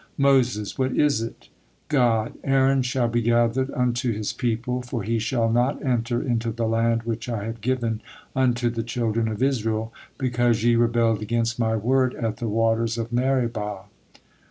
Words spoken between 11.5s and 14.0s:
My word at the waters of Meribah."